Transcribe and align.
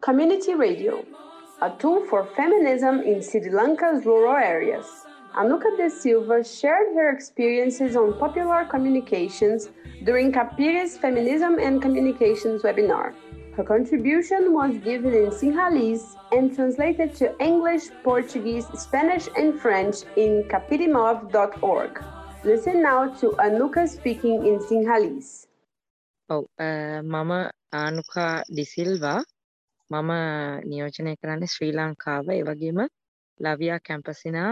Community 0.00 0.54
Radio, 0.54 1.04
a 1.60 1.70
tool 1.78 2.06
for 2.08 2.24
feminism 2.34 3.00
in 3.00 3.22
Sri 3.22 3.50
Lanka's 3.50 4.06
rural 4.06 4.36
areas. 4.36 4.86
Anuka 5.36 5.76
de 5.76 5.90
Silva 5.90 6.42
shared 6.42 6.94
her 6.94 7.10
experiences 7.10 7.94
on 7.94 8.18
popular 8.18 8.64
communications 8.64 9.68
during 10.04 10.32
Capire's 10.32 10.96
Feminism 10.96 11.58
and 11.58 11.82
Communications 11.82 12.62
webinar. 12.62 13.12
Her 13.56 13.64
contribution 13.64 14.54
was 14.54 14.78
given 14.78 15.12
in 15.12 15.30
Sinhalese 15.30 16.16
and 16.32 16.54
translated 16.54 17.14
to 17.16 17.36
English, 17.38 17.90
Portuguese, 18.02 18.66
Spanish, 18.78 19.28
and 19.36 19.60
French 19.60 19.96
in 20.16 20.44
capirimov.org. 20.44 22.23
Listen 22.44 22.82
now 22.82 23.08
to 23.10 23.26
Anuka 23.38 23.88
speaking 23.88 24.44
in 24.44 24.56
Sinhalese. 24.60 25.32
ඔව් 26.30 26.42
මම 27.04 27.30
ආනුකා 27.74 28.34
ඩිසිල්වා 28.48 29.20
මම 29.90 30.10
නියෝජනය 30.64 31.12
කරන්නේ 31.20 31.52
ශ්‍රී 31.52 31.72
ලංකාව 31.72 32.26
ඒ 32.34 32.42
වගේම 32.48 32.80
ලවියා 33.40 33.80
කැම්පසිනා 33.86 34.50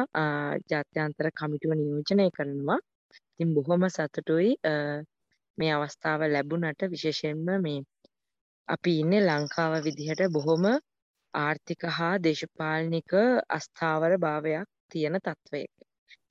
ජාත්‍යන්තර 0.70 1.28
කමිටුව 1.33 1.74
නියෝජනය 1.74 2.27
කරනවා 2.30 2.78
ඉතින් 3.30 3.55
බොහොම 3.56 3.84
සතුටුයි 3.91 4.50
මේ 5.59 5.72
අවස්ථාව 5.77 6.27
ලැබුණට 6.34 6.88
විශේෂයෙන්ම 6.95 7.47
මේ 7.66 7.78
අපි 8.69 8.98
ඉන්නේ 9.02 9.22
ලංකාව 9.28 9.72
විදිහට 9.86 10.24
බොහොම 10.36 10.64
ආර්ථික 11.34 11.83
හා 11.98 12.14
දේශපාලනික 12.24 13.12
අස්ථාවර 13.59 14.12
භාවයක් 14.24 14.69
තියෙන 14.91 15.16
තත්ත්වයක 15.20 15.81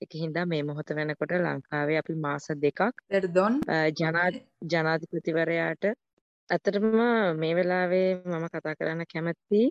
එක 0.03 0.11
හින්දා 0.15 0.45
මේ 0.45 0.63
මොහොත 0.63 0.89
වෙනකොට 0.91 1.33
ලංකාවේ 1.37 1.97
අපි 1.99 2.13
මාස 2.17 2.45
දෙකක් 2.57 2.79
ජනාධිපතිවරයාට 4.69 5.83
ඇත්තටම 6.49 6.85
මේ 7.37 7.53
වෙලාවේ 7.57 8.09
මම 8.25 8.45
කතා 8.49 8.77
කරන්න 8.77 9.03
කැමති 9.05 9.61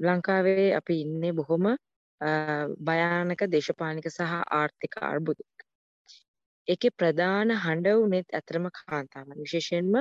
ලංකාවේ 0.00 0.68
අපි 0.74 0.94
ඉන්නේ 1.00 1.32
බොහොම 1.32 1.66
භයානක 2.80 3.40
දේශපාලනික 3.46 4.08
සහ 4.08 4.20
ආර්ථික 4.50 4.94
අර්බුදයක. 5.02 5.56
ඒකේ 6.68 6.96
ප්‍රධාන 6.98 7.50
හඬ 7.56 7.88
වුණෙත් 7.94 8.28
ඇත්තටම 8.30 8.68
කාන්තාවන්. 8.78 9.38
විශේෂයෙන්ම 9.38 9.94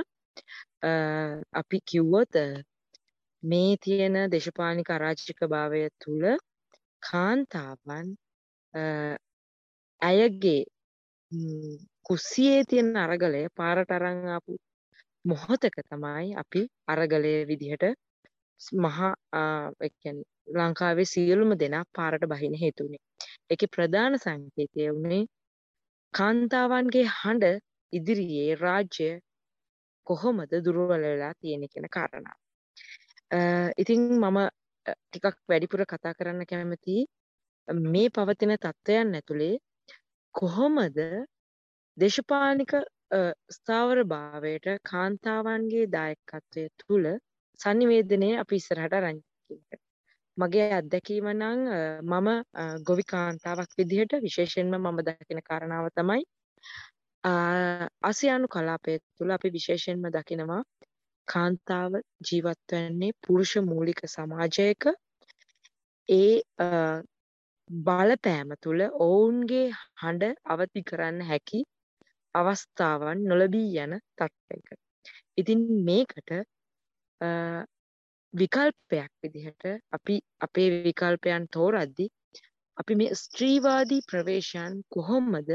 අපි 1.53 1.77
කිව්වොත් 1.85 2.35
මේ 3.43 3.73
තියෙන 3.77 4.15
දේශපාලනික 4.31 4.89
අරාජිකභාවය 4.89 5.81
තුළ 6.01 6.25
කාන්තාවන් 7.03 8.07
ඇයගේ 10.01 10.61
කුස්සියේ 12.05 12.61
තියෙන 12.69 12.89
අරගලය 12.97 13.41
පාරට 13.55 13.91
අරන් 13.91 14.21
ආපු 14.29 14.57
මොහොතක 15.25 15.77
තමයි 15.83 16.27
අපි 16.35 16.61
අරගලය 16.87 17.33
විදිහට 17.47 17.85
මහා 18.79 19.11
ඒ 19.81 19.89
කියන්නේ 19.91 20.27
ලංකාවේ 20.53 21.05
සියලුම 21.05 21.51
දෙනා 21.59 21.83
පාරට 21.91 22.23
බහින 22.25 22.55
හේතු 22.55 22.83
වුණේ. 22.83 23.03
ඒකේ 23.51 23.73
ප්‍රධාන 23.75 24.13
සංකේතය 24.19 24.89
වුණේ 24.89 25.23
කාන්තාවන්ගේ 26.13 27.05
හඬ 27.11 27.45
ඉදිරියේ 27.93 28.55
රාජ්‍ය 28.55 29.09
කොහොමද 30.07 30.51
දුර්වල 30.65 31.03
වෙලා 31.03 31.33
තියෙන්නේ 31.39 31.71
කියන 31.73 31.87
කාරණාව. 31.89 32.37
ඉතින් 33.77 34.01
මම 34.15 34.39
ටිකක් 34.85 35.37
වැඩිපුර 35.49 35.81
කතා 35.85 36.13
කරන්න 36.13 36.45
කැමතියි 36.45 37.03
මේ 37.67 38.09
පවතින 38.09 38.55
තත්ත්වයන් 38.57 39.13
ඇතුළේ 39.13 39.55
කොහොමද 40.35 40.99
දේශපාලනික 41.97 42.73
ස්ථාවර 43.49 44.03
භාවයට 44.05 44.67
කාන්තාවන්ගේ 44.83 45.87
දායකත්වය 45.89 46.67
තුළ 46.79 47.07
සන්නිවේදනය 47.59 48.29
අපි 48.37 48.55
ඉස්සරහට 48.55 48.93
අරන් 48.93 49.19
මගේ 50.37 50.69
අත්දැකීම 50.71 51.27
නම් 51.31 51.59
මම 52.03 52.29
ගොවි 52.83 53.03
කාන්තාවක් 53.05 53.77
විදිහට 53.77 54.17
විශේෂයෙන්ම 54.21 54.75
මම 54.75 54.99
දකින 55.01 55.41
කාරණාව 55.41 55.87
තමයි 55.93 56.23
ආසියානු 57.23 58.47
කලාපය 58.47 58.99
තුළ 59.17 59.31
අපි 59.31 59.49
විශේෂයෙන්ම 59.49 60.07
දකිනවා 60.11 60.61
කාන්තාව 61.27 61.97
ජීවත් 62.21 62.71
වෙන්නේ 62.71 63.17
පුරුෂ 63.21 63.53
මූලික 63.63 64.01
සමාජයක. 64.07 64.83
ඒ 66.09 66.33
බලපෑම 67.69 68.49
තුළ 68.61 68.81
ඔවුන්ගේ 69.01 69.67
හඬ 70.01 70.41
අවදි 70.45 70.81
කරන්න 70.83 71.21
හැකි 71.21 71.61
අවස්ථාවන් 72.35 73.23
නොලබී 73.25 73.79
යන 73.79 73.95
තත්ත්වයක. 74.15 74.67
ඉතින් 75.37 75.61
මේකට 75.83 76.29
විකල්පයක් 78.33 79.11
විදිහට 79.23 79.65
අපි 79.91 80.15
අපේ 80.39 80.69
විකල්පයන් 80.83 81.47
තෝරද්දි 81.49 82.07
අපි 82.77 82.95
මේ 82.95 83.15
ස්ත්‍රීවාදී 83.15 84.01
ප්‍රවේශයන් 84.07 84.81
කොහොමද 84.89 85.49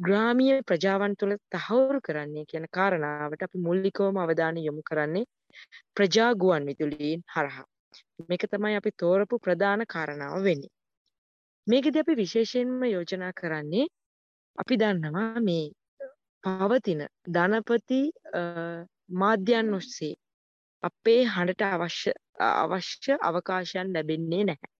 ග්‍රාමීය 0.00 0.62
ප්‍රජාවන් 0.62 1.14
තුළ 1.16 1.34
තහවුරු 1.50 2.00
කරන්නේ 2.00 2.44
කියන 2.44 2.66
කාරණාවට 2.70 3.42
අපි 3.42 3.58
මුල්ලිකවම 3.58 4.16
අවධානය 4.18 4.64
යොමු 4.64 4.82
කරන්නේ 4.82 5.28
ප්‍රජා 5.94 6.32
ගුවන් 6.34 6.66
විදුලීන් 6.66 7.22
හරහා. 7.34 7.71
මේක 8.28 8.42
තමයි 8.46 8.76
අපි 8.76 8.90
තෝරපු 8.98 9.38
ප්‍රධාන 9.38 9.84
කාරණාව 9.86 10.38
වෙන්නේ. 10.42 10.72
මේකෙදි 11.66 11.98
අපි 11.98 12.14
විශේෂයෙන්ම 12.14 12.82
යෝජනා 12.86 13.32
කරන්නේ 13.32 13.86
අපි 14.58 14.74
දන්නවා 14.76 15.40
මේ 15.40 15.66
පවතින 16.44 17.00
ධනපති 17.28 18.00
මාධ්‍යයන් 19.14 19.74
ඔස්සේ 19.74 20.14
අපේ 20.82 21.20
හඬට 21.26 21.62
අවශ්‍ය 21.68 22.12
අවශ්‍ය 22.40 23.12
අවකාශයන් 23.20 23.92
ලැබෙන්නේ 23.94 24.44
නැහැ. 24.44 24.70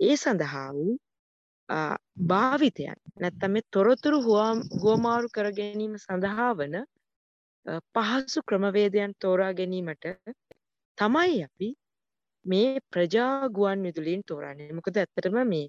ඒ 0.00 0.16
සඳහා 0.16 0.68
වූ 0.72 0.94
භාවිතයන් 2.26 2.98
නැත්තම් 3.16 3.52
මේ 3.52 3.68
තොරතුරු 3.70 4.18
හුවමාරු 4.22 5.28
කර 5.28 5.48
ගැනීම 5.52 5.94
සඳහා 5.98 6.50
වන 6.54 6.76
පහසු 7.94 8.42
ක්‍රමවේදයන් 8.42 9.14
තෝරා 9.20 9.52
ගැනීමට 9.52 10.04
තමයි 10.98 11.38
අපි 11.44 11.68
මේ 12.44 12.80
ප්‍රජා 12.90 13.48
ගුවන් 13.50 13.82
විදුලීන් 13.82 14.22
තෝරන්නේ. 14.26 14.72
මොකද 14.72 14.96
ඇත්තටම 14.96 15.38
මේ 15.46 15.66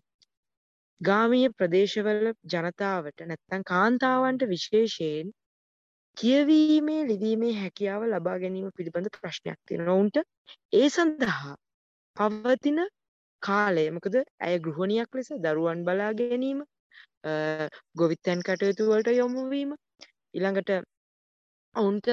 ගාමීය 1.01 1.49
ප්‍රදේශවල 1.51 2.27
ජනතාවට 2.47 3.25
නැත්තම් 3.25 3.63
කාන්තාවන්ට 3.65 4.43
විශේෂයෙන් 4.47 5.31
කියවීමේ 6.17 7.01
ලිවීමේ 7.07 7.53
හැකියාව 7.53 8.03
ලබා 8.07 8.37
ගැනීම 8.39 8.71
පිළිබඳ 8.77 9.09
ප්‍රශ්නයක් 9.15 9.59
තියෙනවා. 9.61 9.95
ඔවුන්ට 9.95 10.17
ඒ 10.73 10.89
සඳහා 10.89 11.55
පවතින 12.17 12.79
කාලය 13.41 13.85
මොකද 13.91 14.15
ඇය 14.17 14.55
ගෘහණියක් 14.59 15.09
ලෙස 15.13 15.29
දරුවන් 15.41 15.85
බලා 15.85 16.11
ගැනීම 16.13 16.59
ගොවිතැන් 17.95 18.41
කටයුතු 18.41 18.89
වලට 18.89 19.15
යොමු 19.15 19.45
වීම 19.49 19.71
ඊළඟට 20.33 20.71
ඔවුන්ට 21.75 22.07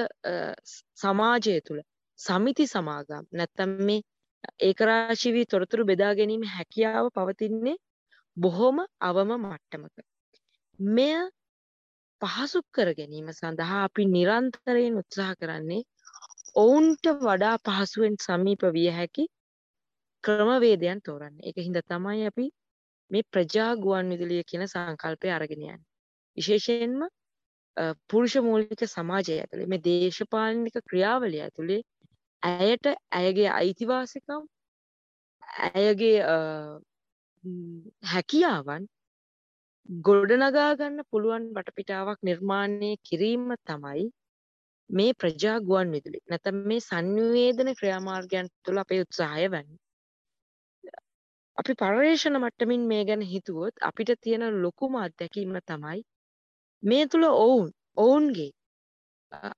සමාජය 0.97 1.55
තුළ 1.61 1.81
සමිති 2.19 2.65
සමාගම් 2.67 3.25
නැත්තම් 3.33 3.77
මේ 3.81 4.01
ඒකරාශී 4.61 5.33
වී 5.33 5.45
තොරතුරු 5.45 5.83
බෙදා 5.85 6.13
ගැනීම 6.13 6.43
හැකියාව 6.49 7.05
පවතින්නේ 7.11 7.77
බොහොම 8.37 8.77
අවම 9.01 9.31
මට්ටමක. 9.37 9.95
මෙය 10.79 11.15
පහසු 12.21 12.59
කර 12.71 12.89
ගැනීම 12.93 13.27
සඳහා 13.31 13.83
අපි 13.83 14.03
නිරන්තරයෙන් 14.07 14.97
උත්සාහ 14.97 15.33
කරන්නේ 15.35 15.83
ඔවුන්ට 16.55 17.05
වඩා 17.19 17.55
පහසුවෙන් 17.59 18.17
සමීප 18.19 18.63
විය 18.73 18.89
හැකි 18.91 19.25
ක්‍රමවේදයන් 20.23 20.99
තෝරන්න. 21.01 21.35
ඒක 21.39 21.57
හින්දා 21.57 21.87
තමයි 21.87 22.25
අපි 22.25 22.45
මේ 23.11 23.29
ප්‍රජා 23.31 23.71
ගුවන් 23.77 24.11
විදුලිය 24.11 24.43
කියන 24.43 24.67
සංකල්පය 24.67 25.27
අරගෙන 25.29 25.61
යන්නේ. 25.61 25.79
විශේෂයෙන්ම 26.37 27.01
පුරුෂ 28.07 28.35
මූලික 28.41 28.81
සමාජය 28.87 29.33
ඇතුලේ 29.35 29.67
මේ 29.67 29.83
දේශපාලනික 29.83 30.75
ක්‍රියාවලිය 30.83 31.41
ඇතුලේ 31.41 31.81
ඇයට 32.43 32.85
ඇයගේ 33.11 33.49
අයිතිවාසිකම් 33.51 34.41
ඇයගේ 35.63 36.17
හැකියාවන් 38.05 38.87
ගොඩනගා 39.89 40.71
ගන්න 40.75 41.05
පුළුවන් 41.09 41.45
වටපිටාවක් 41.55 42.19
නිර්මාණය 42.23 42.91
කිරීම 43.03 43.45
තමයි 43.65 44.03
මේ 44.89 45.13
ප්‍රජා 45.13 45.57
ගුවන් 45.61 45.91
විදුලි 45.91 46.21
නැත්නම් 46.25 46.59
මේ 46.65 46.81
සංනිවේදන 46.81 47.71
ක්‍රියාමාර්ගයන් 47.75 48.51
තුළ 48.63 48.81
අපේ 48.83 49.01
උත්සාහය 49.01 49.47
වෙන්නේ. 49.49 49.79
අපි 51.57 51.73
පර්යේෂණ 51.73 52.39
මට්ටමින් 52.39 52.87
මේ 52.87 53.03
ගැන 53.05 53.23
හිතුවොත් 53.27 53.75
අපිට 53.81 54.11
තියෙන 54.21 54.47
ලොකුම 54.61 54.97
අත්දැකීම 54.97 55.53
තමයි 55.65 56.01
මේ 56.83 57.03
තුළ 57.07 57.27
ඔවුන් 57.29 57.69
ඔවුන්ගේ 57.97 58.51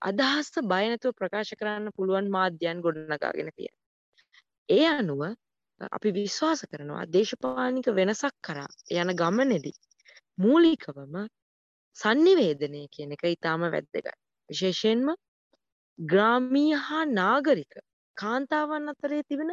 අදහස් 0.01 0.51
බය 0.63 0.83
නැතුව 0.87 1.15
ප්‍රකාශ 1.15 1.53
කරන්න 1.55 1.87
පුළුවන් 1.91 2.27
මාධ්‍යයන් 2.29 2.81
ගොඩනගාගෙන 2.81 3.49
තියෙන. 3.51 3.75
ඒ 4.69 4.85
අනුව 4.89 5.21
අපි 5.91 6.09
විශ්වාස 6.11 6.61
කරනවා 6.65 7.05
දේශපාලනික 7.07 7.87
වෙනසක් 7.91 8.35
කරා 8.41 8.69
යන 8.93 9.13
ගමනේදී 9.15 9.77
මූලිකවම 10.37 11.15
සන්නිවේදනය 11.95 12.83
කියන 12.87 13.11
එක 13.11 13.23
ඉතාම 13.27 13.65
වැද්දගත්. 13.65 14.13
විශේෂයෙන්ම 14.49 15.07
ග්‍රාමීය 15.99 16.79
හා 16.79 17.05
නාගරික 17.11 17.73
කාන්තාවන් 18.17 18.89
අතරේ 18.89 19.23
තිබෙන 19.23 19.51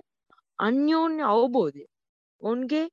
අන්‍යෝන්‍ය 0.58 1.22
අවබෝධය 1.24 1.84
ඔවුන්ගේ 2.42 2.86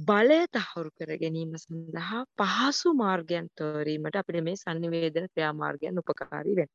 බලය 0.00 0.38
තහවුරු 0.48 0.90
කර 0.92 1.10
ගැනීම 1.16 1.54
සඳහා 1.56 2.20
පහසු 2.38 2.90
මාර්ගයන් 2.94 3.46
තෝරීමට 3.54 4.16
අපිට 4.16 4.44
මේ 4.44 4.56
සන්නිවේදන 4.56 5.26
ක්‍රියාමාර්ගයන් 5.28 6.00
උපකාරී 6.02 6.56
වෙන. 6.56 6.70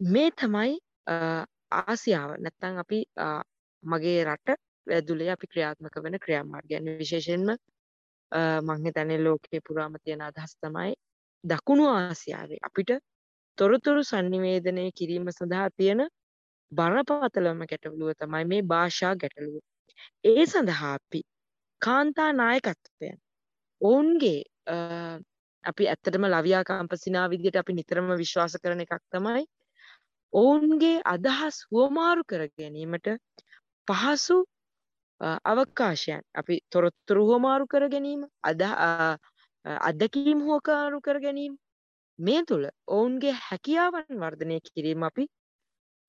මේ 0.00 0.30
තමයි 0.32 0.72
ආසියාව 1.72 2.30
නැත්තං 2.38 2.80
අපි 2.84 2.98
මගේ 3.84 4.24
රට 4.24 4.58
වැදුලේ 4.86 5.30
අපි 5.30 5.46
ක්‍රියාත්මක 5.46 6.00
වන 6.04 6.18
ක්‍රියාමාර්ගයන් 6.18 6.90
විශේෂෙන්ම 6.98 7.46
මංහිතනේ 8.62 9.20
ලෝකයේ 9.20 9.66
පුරාම 9.68 9.94
තියෙන 10.04 10.22
අදහස් 10.22 10.52
තමයි 10.58 10.92
දකුණු 11.44 11.84
ආසියාවේ 11.90 12.60
අපිට 12.62 12.90
තොරතුරු 13.58 14.02
සන්නිවේදනය 14.04 14.84
කිරීම 14.92 15.26
සඳහා 15.30 15.68
තියෙන 15.76 16.02
බරපතලම 16.72 17.60
ගැටලුව 17.64 18.10
තමයි 18.14 18.44
මේ 18.46 18.62
භාෂා 18.64 19.14
ගැටලුව. 19.16 19.60
ඒ 20.24 20.46
සඳහා 20.46 20.94
අපි 20.94 21.20
කාන්තා 21.82 22.30
නායකත්වයන් 22.34 23.16
ඔවුන්ගේ 23.80 24.40
අපි 25.64 25.88
ඇත්තටම 25.88 26.24
ලවියා 26.26 26.64
කම්පසිනා 26.64 27.26
විදියට 27.28 27.56
අපි 27.56 27.72
නිතරම 27.72 28.10
විශ්වාස 28.16 28.56
කරන 28.62 28.80
එකක් 28.80 28.94
තමයි 29.10 29.44
ඔවුන්ගේ 30.32 30.96
අදහස් 31.06 31.56
හුවමාරු 31.70 32.22
කර 32.24 32.42
ගැනීමට 32.52 33.08
පහසු 33.88 34.36
අවකාශයන් 35.44 36.22
අපි 36.34 36.60
තොරොත්තුරු 36.70 37.24
හුවමාරු 37.24 37.66
කර 37.66 37.88
ගැනීම 37.88 38.22
අද 38.42 38.62
අදකීම් 39.82 40.38
හෝකාරු 40.42 41.00
කර 41.00 41.18
ගැනීම 41.20 41.58
මේ 42.18 42.42
තුළ 42.44 42.66
ඔවුන්ගේ 42.88 43.34
හැකියාවන් 43.40 44.20
වර්ධනය 44.20 44.60
කිරීම 44.66 45.02
අපි 45.02 45.24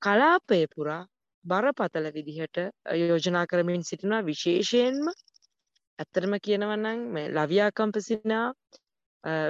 කලාපය 0.01 0.61
පුරා 0.67 1.01
බරපතල 1.45 2.07
විදිහට 2.11 2.57
යෝජනා 3.01 3.45
කරමින් 3.45 3.83
සිටිනවා. 3.83 4.21
විශේෂයෙන්ම 4.23 5.05
ඇත්තරම 5.99 6.33
කියනවන්නම් 6.39 6.99
මේ 7.13 7.25
ලවියා 7.29 7.71
කම්පසිනා 7.71 8.45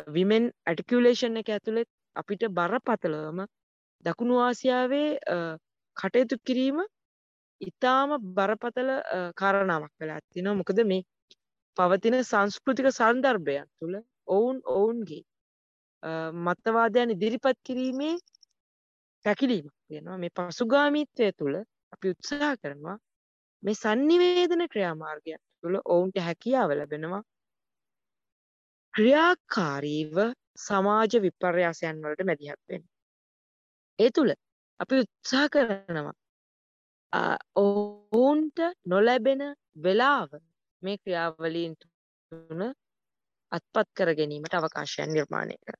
විමෙන් 0.09 0.45
ඇටිකුලේෂන් 0.65 1.41
එක 1.41 1.49
ඇතුළෙත් 1.49 1.89
අපිට 2.15 2.43
බරපතලවම 2.51 3.39
දකුණු 4.05 4.39
ආසියාවේ 4.39 5.09
කටයුතු 5.97 6.35
කිරීම 6.43 6.79
ඉතාම 7.61 8.09
බරපතල 8.35 8.89
කාරණාවක් 9.35 9.93
වෙලා 9.99 10.17
ඇතිනවා 10.17 10.55
මොකද 10.55 10.79
මේ 10.85 11.03
පවතින 11.77 12.17
සංස්කෘතික 12.23 12.88
සන්දර්භයන් 12.91 13.67
තුළ 13.79 13.95
ඔවුන් 14.27 14.57
ඔවුන්ගේ 14.69 15.23
මත්තවාදයන් 16.39 17.09
ඉදිරිපත් 17.11 17.57
කිරීමේ 17.63 18.15
පැකිලීමක් 19.25 19.73
තියෙනවා. 19.88 20.17
මේ 20.17 20.31
පසුගාමීත්වය 20.31 21.31
තුළ 21.33 21.55
අපි 21.93 22.13
උත්සාහ 22.13 22.53
කරනවා 22.57 22.97
මේ 23.63 23.75
සන්නිවේදන 23.75 24.63
ක්‍රියාමාර්ගයන් 24.67 25.41
තුළ 25.63 25.77
ඔවුන්ට 25.85 26.17
හැකියාව 26.19 26.69
ලැබෙනවා 26.73 27.23
ක්‍රියාකාරීව 28.93 30.15
සමාජ 30.57 31.13
විපර්යාසයන් 31.25 32.01
වලට 32.03 32.25
මැදිහත් 32.25 32.61
වෙන්න. 32.69 32.85
ඒ 33.99 34.09
තුළ 34.11 34.33
අපි 34.79 34.95
උත්සාහ 35.03 35.47
කරනවා 35.49 36.13
ඔවුන්ට 37.57 38.59
නොලැබෙන 38.85 39.41
වෙලාව 39.77 40.29
මේ 40.83 40.97
ක්‍රියාවලීන් 40.97 41.73
තුන 41.81 42.61
අත්පත් 43.51 43.87
කර 43.93 44.13
ගැනීමට 44.15 44.53
අවකාශයන් 44.53 45.13
නිර්මාණය 45.13 45.57
කර. 45.59 45.77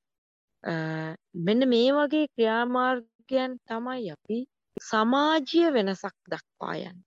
මෙන්න 1.46 1.68
මේ 1.68 1.92
වගේ 1.92 2.26
ක්‍රියාමාර්ගයන් 2.28 3.56
තමයි 3.66 4.10
අපි 4.10 4.38
සමාජීය 4.76 5.72
වෙනසක් 5.72 6.16
දක්වා 6.28 6.74
යන්න. 6.82 6.98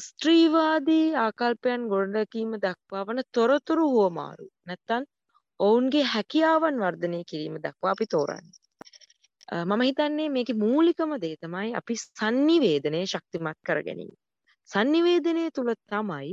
ස්ත්‍රීවාදී 0.00 1.06
ආකල්පයන් 1.22 1.82
ගොඩනැගීම 1.92 2.52
දක්වා 2.64 3.04
වන 3.08 3.22
තොරතුරු 3.32 3.86
හුවමාරු 3.94 4.46
නැත්තම් 4.66 5.06
ඔවුන්ගේ 5.60 6.04
හැකියාවන් 6.12 6.80
වර්ධනය 6.82 7.20
කිරීම 7.30 7.56
දක්වා 7.64 7.92
අපි 7.92 8.06
තෝරන්නේ. 8.06 8.58
මම 9.60 9.82
හිතන්නේ 9.82 10.28
මේකේ 10.28 10.60
මූලිකම 10.64 11.12
දේ 11.24 11.36
තමයි 11.36 11.74
අපි 11.74 11.94
sannivedanaya 12.20 13.10
ශක්තිමත් 13.12 13.58
කර 13.66 13.80
ගැනීම. 13.82 14.14
sannivedanaya 14.68 15.50
තුල 15.50 15.70
තමයි 15.88 16.32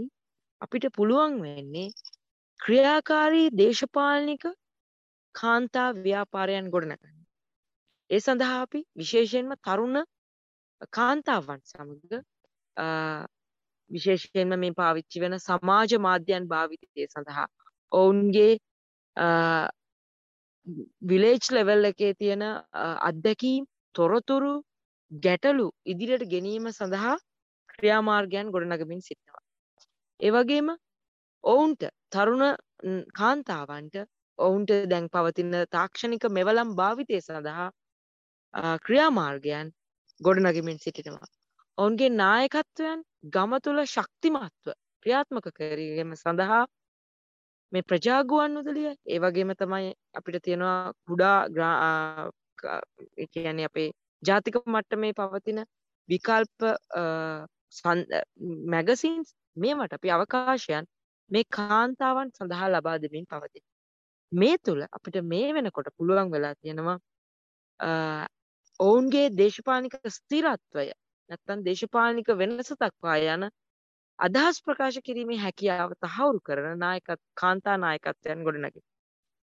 අපිට 0.62 0.86
පුළුවන් 0.98 1.36
වෙන්නේ 1.42 1.90
ක්‍රියාකාරී 2.60 3.48
දේශපාලනික 3.58 4.46
කාන්තා 5.36 5.90
ව්‍යාපාරයන් 6.06 6.70
ගොඩනගන්න. 6.70 7.18
ඒ 8.10 8.20
සඳහා 8.20 8.62
අපි 8.62 8.80
විශේෂයෙන්ම 9.00 9.52
තරුණ 9.66 9.98
කාන්තාවන් 10.92 11.62
සමග 11.66 12.12
විශේෂයෙන්ම 13.90 14.60
මේ 14.60 14.74
පාවිච්චි 14.74 15.24
වෙන 15.24 15.40
සමාජ 15.40 15.98
මාධ්‍යයන් 16.00 16.48
භාවිතය 16.48 17.08
සඳහා 17.08 17.48
ඔවුන්ගේ 17.92 18.54
විලේජ් 21.04 21.52
ලෙවල් 21.52 21.84
එකේ 21.86 22.14
තියෙන 22.16 22.44
අත්දැකීම් 23.02 23.64
තොරතුරු 23.96 24.54
ගැටලු 25.12 25.68
ඉදිරියට 25.86 26.30
ගෙනීම 26.30 26.68
සඳහා 26.72 27.16
ක්‍රියාමාර්ගයන් 27.72 28.52
ගොඩනගමින් 28.52 29.02
සිටිනවා. 29.02 29.44
ඒ 30.20 30.32
වගේම 30.32 30.70
ඔවුන්ට 31.44 31.84
තරුණ 32.12 32.44
කාන්තාවන්ට 33.14 33.96
ඔවුන්ට 34.40 34.72
දැන් 34.92 35.10
පවතින 35.10 35.56
තාක්ෂණික 35.72 36.30
මෙවලම් 36.32 36.76
භාවිතය 36.76 37.22
සඳහා 37.22 37.68
ක්‍රියාමාර්ගයන් 38.86 39.74
ගොඩනගමින් 40.22 40.80
සිටිනවා. 40.80 41.28
ඔවුන්ගේ 41.78 42.10
නායකත්වයන් 42.14 43.00
ගම 43.28 43.52
තුළ 43.60 43.82
ශක්තිමත්ව 43.86 44.74
ක්‍රියාත්මක 45.06 45.48
කිරීම 45.54 46.12
සඳහා 46.16 46.64
මේ 47.72 47.84
ප්‍රජාගුවන් 47.84 48.60
උදලිය 48.60 48.90
ඒ 49.06 49.20
වගේම 49.20 49.54
තමයි 49.56 49.90
අපිට 50.14 50.38
තියෙනවා 50.44 50.80
කුඩා 51.06 51.38
කියන්නේ 53.30 53.66
අපේ 53.66 53.90
ජාතික 54.24 54.56
මට්ටමේ 54.66 55.14
පවතින 55.14 55.60
විකල්ප 56.10 56.68
මැගසින්ස් 58.68 59.36
මේවට 59.58 59.94
අපි 59.94 60.12
අවකාශයන් 60.12 60.86
මේ 61.32 61.46
කාන්තාවන් 61.52 62.30
සඳහා 62.32 62.70
ලබා 62.70 62.98
දෙමින් 62.98 63.26
පවතින. 63.26 63.64
මේ 64.32 64.56
තුළ 64.60 64.84
අපිට 64.92 65.18
මේ 65.24 65.50
වෙනකොට 65.54 65.90
පුළුවන් 65.98 66.32
වෙලා 66.32 66.56
තියෙනවා 66.56 66.98
ඔවුන්ගේ 68.80 69.28
දේශපාලනික 69.32 69.96
ස්ථිරත්වය 70.10 70.88
නැත්තම් 71.30 71.64
දේශපාලනික 71.64 72.30
වෙනස 72.36 72.70
දක්වා 72.76 73.18
යන 73.28 73.44
අදහස් 74.20 74.62
ප්‍රකාශ 74.62 75.00
කිරීමේ 75.02 75.40
හැකියාව 75.40 75.92
තහවුරු 76.04 76.40
කරන 76.42 76.80
නායකත් 76.80 77.22
කාන්තා 77.38 77.78
නායකත්වයන් 77.78 78.44
ගොඩනැගේ. 78.44 78.86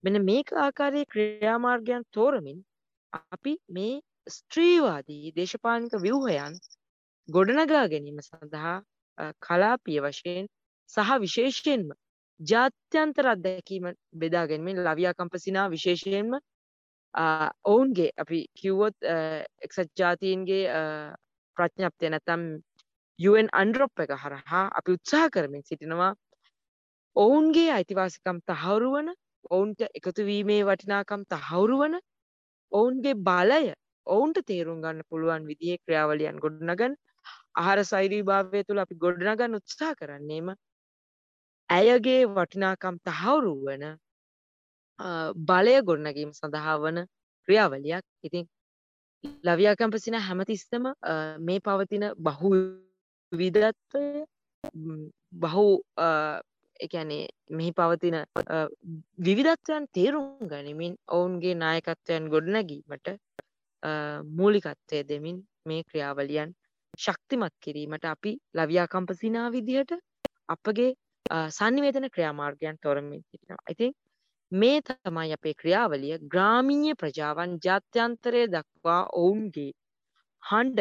මෙන්න 0.04 0.24
මේක 0.24 0.48
ආකාරයේ 0.58 1.10
ක්‍රියාමාර්ගයන් 1.12 2.08
තෝරමින් 2.12 2.58
අපි 3.12 3.54
මේ 3.70 3.94
ස්ත්‍රීවාදී 4.30 5.34
දේශපාලනික 5.34 5.94
ව්‍යුහයන් 6.00 6.58
ගොඩනගා 7.28 7.84
ගැනීම 7.88 8.18
සඳහා 8.22 8.76
කලාපීය 9.40 10.00
වශයෙන් 10.02 10.50
සහ 10.90 11.14
විශේෂයෙන්ම 11.20 11.86
ජාත්‍යන්තර 12.40 13.26
අත්දැකීම 13.26 13.86
බෙදා 14.14 14.46
ගැනීමෙන් 14.46 14.82
ලවියා 14.84 15.14
කම්පසිනා 15.14 15.68
විශේෂයෙන්ම 15.70 16.34
ඔවුන්ගේ 17.66 18.10
අපි 18.16 18.40
කිව්වොත් 18.54 19.08
එක්සත් 19.60 19.90
ජාතීන්ගේ 19.98 20.64
ප්‍රඥප්තිය 21.56 22.10
නැතම් 22.10 22.42
UN 23.18 23.48
අන්ඩ්‍රොප් 23.52 24.04
එක 24.04 24.12
හරහා 24.16 24.64
අපි 24.78 24.90
උත්සාහ 24.92 25.28
කරමින් 25.30 25.62
සිටිනවා. 25.62 26.12
ඔවුන්ගේ 27.16 27.70
අයිතිවාසිකම් 27.70 28.38
තහවුරු 28.44 28.88
වන 28.94 29.08
ඔවුන්ට 29.50 29.80
එකතු 29.90 30.22
වීමේ 30.24 30.62
වටිනාකම් 30.64 31.22
තහවුරු 31.26 31.76
වන 31.80 31.94
ඔවුන්ගේ 32.72 33.14
බලය 33.22 33.74
ඔවුන්ට 34.06 34.38
තේරුම් 34.44 34.82
ගන්න 34.82 35.08
පුළුවන් 35.08 35.46
විදිහේ 35.50 35.78
ක්‍රියාවලියන් 35.78 36.40
ගොඩනගන් 36.44 36.96
ආහාර 37.54 37.80
සෛරී 37.84 38.22
භාවය 38.22 38.64
තුළ 38.64 38.82
අපි 38.84 38.94
ගොඩනගන්න 38.96 39.58
උත්සාහ 39.60 39.92
කරන්නේම 39.94 40.48
ඇයගේ 41.68 42.20
වටිනාකම් 42.30 42.96
තහවුරු 43.02 43.54
වන 43.62 43.84
බලය 45.44 45.74
ගොඩනැගීම 45.82 46.32
සඳහා 46.32 46.76
වන 46.78 46.98
ක්‍රියාවලියක්. 47.48 48.04
ඉතින් 48.22 48.44
ලවියා 49.24 49.76
කැම්පසින 49.76 50.18
හැමතිස්සම 50.20 50.86
මේ 51.40 51.60
පවතින 51.60 52.04
බහු 52.20 52.50
විදත්වය 53.32 54.02
බහු 55.36 55.66
එකැනේ 56.80 57.22
මෙහි 57.50 57.72
පවතින 57.72 58.16
විවිධත්වයන් 59.20 59.88
තේරුම් 59.92 60.50
ගනිමින් 60.52 60.94
ඔවුන්ගේ 61.08 61.54
නායකත්වයන් 61.56 62.30
ගොඩනැගීමට 62.34 63.08
මූලිකත්වය 64.32 65.02
දෙමින් 65.08 65.42
මේ 65.64 65.82
ක්‍රියාවලියන් 65.84 66.54
ශක්තිමත් 66.98 67.54
කිරීමට 67.60 68.04
අපි 68.06 68.32
ලවියා 68.54 68.88
කම්පසිනා 68.88 69.48
විදිහට 69.52 69.92
අපගේ 70.48 70.90
සන්නිවේදන 71.50 72.10
ක්‍රියාමාර්ගයන් 72.10 72.82
තොරමින් 72.82 73.22
සිටිනවා. 73.22 73.64
ඉතින් 73.70 73.92
මේ 74.52 74.80
තමයි 74.80 75.32
අපේ 75.32 75.54
ක්‍රියාවලිය 75.54 76.18
ග්‍රාමීය 76.24 76.94
ප්‍රජාවන් 76.94 77.58
ජාත්‍යන්තරය 77.60 78.42
දක්වා 78.48 79.00
ඔවුන්ගේ 79.14 79.72
හඬ 80.42 80.80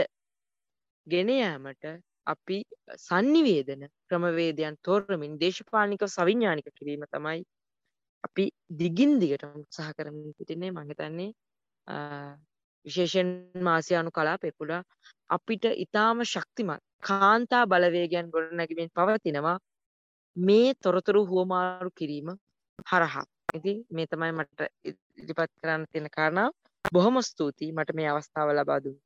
ගෙන 1.07 1.29
යාමට 1.31 1.85
අපි 2.25 2.57
sannivedana 2.99 3.87
ක්‍රමවේදයන් 4.09 4.77
තෝරමින් 4.81 5.39
දේශපාලනික 5.39 6.05
සවිඥානික 6.07 6.69
කිරීම 6.71 7.05
තමයි 7.07 7.41
අපි 8.23 8.45
දිගින් 8.73 9.19
දිගටම 9.19 9.59
උත්සාහ 9.59 9.91
කරමින් 9.93 10.33
සිටින්නේ 10.33 10.71
මම 10.71 10.89
හිතන්නේ 10.89 11.29
විශේෂයෙන් 12.85 13.29
ආසියානු 13.67 14.11
කලාපය 14.11 14.51
පුරා 14.53 14.81
අපිට 15.29 15.65
ඊටාම 15.73 16.23
ශක්තිමත් 16.25 16.81
කාන්තා 17.01 17.63
බලවේගයන් 17.65 18.29
ගොඩනැගෙමින් 18.29 18.95
පවතිනවා 18.95 19.57
මේ 20.35 20.73
තොරතුරු 20.83 21.21
හුවමාරු 21.25 21.89
කිරීම 21.91 22.29
හරහා. 22.85 23.25
ඉතින් 23.53 23.77
මේ 23.89 24.07
තමයි 24.07 24.31
මට 24.31 24.59
ඉදිරිපත් 24.83 25.51
කරන්න 25.59 25.83
තියෙන 25.91 26.09
කාරණාව. 26.09 26.53
බොහොම 26.91 27.17
ස්තුතියි 27.21 27.71
මට 27.71 27.93
මේ 27.93 28.09
අවස්ථාව 28.09 28.49
ලබා 28.51 28.79
දුන්න 28.83 29.04